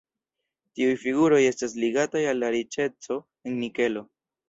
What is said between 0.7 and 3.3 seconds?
Tiuj figuroj estas ligataj al la riĉeco